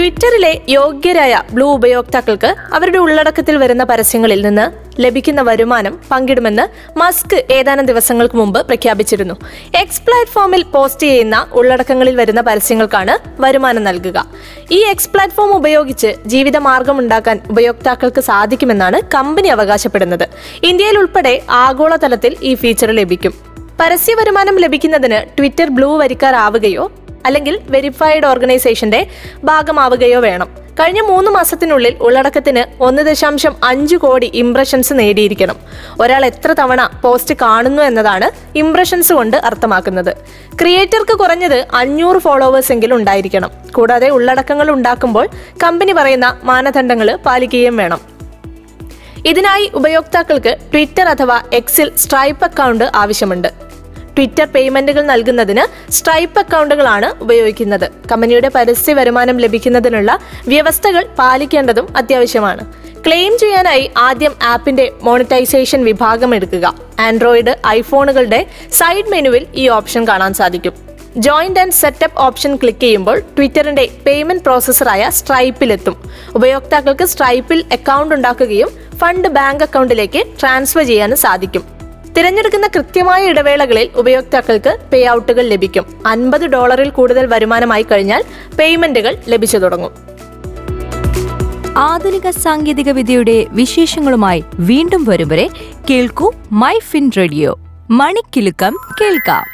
ട്വിറ്ററിലെ 0.00 0.50
യോഗ്യരായ 0.68 1.42
ബ്ലൂ 1.52 1.72
ഉപയോക്താക്കൾക്ക് 1.72 2.54
അവരുടെ 2.72 2.98
ഉള്ളടക്കത്തിൽ 2.98 3.56
വരുന്ന 3.56 3.84
പരസ്യങ്ങളിൽ 3.84 4.40
നിന്ന് 4.46 4.64
ലഭിക്കുന്ന 5.02 5.42
വരുമാനം 5.42 5.98
പങ്കിടുമെന്ന് 6.10 6.64
മസ്ക് 6.98 7.36
ഏതാനും 7.50 7.86
ദിവസങ്ങൾക്ക് 7.86 8.34
മുമ്പ് 8.34 8.66
പ്രഖ്യാപിച്ചിരുന്നു. 8.66 9.34
എക്സ് 9.74 10.02
പ്ലാറ്റ്ഫോമിൽ 10.02 10.62
പോസ്റ്റ് 10.62 11.06
ചെയ്യുന്ന 11.06 11.46
ഉള്ളടക്കങ്ങളിൽ 11.52 12.16
വരുന്ന 12.16 12.40
പരസ്യങ്ങൾക്കാണ് 12.40 13.16
വരുമാനം 13.42 13.84
നൽകുക. 13.84 14.24
ഈ 14.70 14.80
എക്സ് 14.84 15.10
പ്ലാറ്റ്ഫോം 15.10 15.52
ഉപയോഗിച്ച് 15.56 16.12
ജീവിതമാർഗം 16.26 16.98
ഉണ്ടാക്കാൻ 16.98 17.38
ഉപയോക്താക്കൾക്ക് 17.50 18.20
സാധിക്കുമെന്നാണ് 18.20 19.00
കമ്പനി 19.14 19.48
അവകാശപ്പെടുന്നത്. 19.48 20.26
ഇന്ത്യയിൽ 20.62 20.98
ഉൾപ്പെടെ 20.98 21.42
ആഗോളതലത്തിൽ 21.50 22.36
ഈ 22.42 22.54
ഫീച്ചർ 22.54 22.90
ലഭിക്കും. 22.90 23.34
പരസ്യ 23.80 24.14
വരുമാനം 24.14 24.56
ലഭിക്കുന്നതിന് 24.58 25.18
ട്വിറ്റർ 25.36 25.68
ബ്ലൂ 25.68 25.90
വരിക്കാർ 25.98 26.32
വരിക്കാരാവുകയോ 26.32 26.84
അല്ലെങ്കിൽ 27.26 27.60
വെരിഫൈഡ് 27.68 28.26
ഓർഗനൈസേഷന്റെ 28.26 29.06
ഭാഗമാവുകയോ 29.44 30.20
വേണം. 30.20 30.48
കഴിഞ്ഞ 30.80 31.00
മൂന്ന് 31.00 31.30
മാസത്തിനുള്ളിൽ 31.30 31.96
ഉള്ളടക്കത്തിന് 32.00 32.82
ഒന്ന് 32.82 33.02
ദശാംശം 33.02 33.56
അഞ്ച് 33.64 33.96
കോടി 33.96 34.30
ഇംപ്രഷൻസ് 34.34 34.92
നേടിയിരിക്കണം. 34.92 35.56
ഒരാൾ 36.00 36.26
എത്ര 36.26 36.52
തവണ 36.52 36.90
പോസ്റ്റ് 37.02 37.34
കാണുന്നു 37.42 37.82
എന്നതാണ് 37.82 38.58
ഇംപ്രഷൻസ് 38.58 39.12
കൊണ്ട് 39.12 39.36
അർത്ഥമാക്കുന്നത്. 39.36 40.16
ക്രിയേറ്റർക്ക് 40.60 41.18
കുറഞ്ഞത് 41.18 41.66
അഞ്ഞൂറ് 41.74 42.18
ഫോളോവേഴ്സ് 42.18 42.72
എങ്കിലും 42.72 42.96
ഉണ്ടായിരിക്കണം. 42.96 43.50
കൂടാതെ 43.74 44.08
ഉള്ളടക്കങ്ങൾ 44.08 44.70
ഉണ്ടാക്കുമ്പോൾ 44.70 45.28
കമ്പനി 45.64 45.92
പറയുന്ന 45.92 46.36
മാനദണ്ഡങ്ങൾ 46.42 47.16
പാലിക്കുകയും 47.16 47.76
വേണം. 47.76 48.00
ഇതിനായി 49.26 49.70
ഉപയോക്താക്കൾക്ക് 49.74 50.56
ട്വിറ്റർ 50.72 51.08
അഥവാ 51.08 51.42
എക്സിൽ 51.52 51.96
സ്ട്രൈപ്പ് 51.96 52.44
അക്കൗണ്ട് 52.44 52.90
ആവശ്യമുണ്ട്. 52.94 53.69
ട്വിറ്റർ 54.16 54.44
പേയ്മെന്റുകൾ 54.44 55.02
നൽകുന്നതിന് 55.02 55.92
സ്ട്രൈപ്പ് 55.92 56.38
അക്കൗണ്ടുകളാണ് 56.38 57.22
ഉപയോഗിക്കുന്നത്. 57.22 57.90
കമ്പനിയുടെ 58.12 58.50
പരസ്യ 58.54 58.94
വരുമാനം 58.94 59.36
ലഭിക്കുന്നതിനുള്ള 59.36 60.18
വ്യവസ്ഥകൾ 60.48 61.06
പാലിക്കേണ്ടതും 61.18 61.96
അത്യാവശ്യമാണ്. 61.96 62.72
ക്ലെയിം 63.06 63.38
ചെയ്യാനായി 63.38 63.90
ആദ്യം 63.96 64.34
ആപ്പിന്റെ 64.42 64.92
മോണിറ്റൈസേഷൻ 65.02 65.84
വിഭാഗം 65.84 66.34
എടുക്കുക. 66.34 66.74
ആൻഡ്രോയിഡ് 67.00 67.56
ഐഫോണുകളുടെ 67.66 68.46
സൈഡ് 68.72 69.10
മെനുവിൽ 69.10 69.46
ഈ 69.54 69.68
ഓപ്ഷൻ 69.68 70.08
കാണാൻ 70.08 70.34
സാധിക്കും. 70.34 70.72
Join 71.16 71.60
and 71.60 71.72
setup 71.72 72.18
option 72.18 72.56
click 72.56 72.80
ചെയ്യുമ്പോൾ 72.80 73.18
ട്വിറ്ററിന്റെ 73.36 73.88
പേയ്മെന്റ് 74.06 74.42
പ്രോസസ്സറായ 74.42 75.10
സ്ട്രൈപ്പിലെത്തും. 75.10 75.96
ഉപയോക്താക്കൾക്ക് 76.34 77.04
സ്ട്രൈപ്പിൽ 77.04 77.64
അക്കൗണ്ട് 77.72 78.14
ഉണ്ടാക്കുകയും 78.14 78.70
ഫണ്ട് 78.96 79.28
ബാങ്ക് 79.28 79.64
അക്കൗണ്ടിലേക്ക് 79.64 80.26
ട്രാൻസ്ഫർ 80.40 80.82
ചെയ്യാനും 80.82 81.16
സാധിക്കും. 81.16 81.79
തിരഞ്ഞെടുക്കുന്ന 82.16 82.66
കൃത്യമായ 82.66 83.24
ഇടവേളകളിൽ 83.24 83.90
ഉപയോക്താക്കൾക്ക് 83.96 84.78
പേ 84.92 85.08
ഔട്ടുകൾ 85.08 85.48
ലഭിക്കും. 85.48 85.86
അൻപത് 86.06 86.46
ഡോളറിൽ 86.46 86.90
കൂടുതൽ 86.90 87.26
വരുമാനമായി 87.26 87.82
കഴിഞ്ഞാൽ 87.82 88.24
പേയ്മെന്റുകൾ 88.58 89.16
ലഭിച്ചു 89.28 89.58
തുടങ്ങും. 89.58 89.92
ആധുനിക 91.76 92.30
സാങ്കേതിക 92.30 92.90
വിദ്യയുടെ 92.90 93.46
വിശേഷങ്ങളുമായി 93.48 94.44
വീണ്ടും 94.54 95.04
വരും 95.04 95.28
വരെ 95.28 95.48
കേൾക്കൂ 95.90 96.32
മൈ 96.52 96.78
ഫിൻ 96.78 97.10
റേഡിയോ 97.18 97.58
മണിക്കിലുക്കം 97.90 98.76
കേൾക്കാം. 99.00 99.44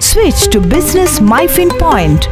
Switch 0.00 0.54
to 0.54 0.58
business 0.58 1.22
my 1.22 1.46
fin 1.46 1.68
point 1.68 2.26